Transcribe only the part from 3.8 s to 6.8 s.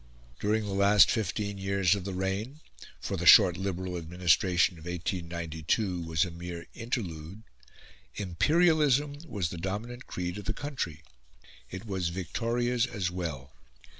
Administration of 1892 was a mere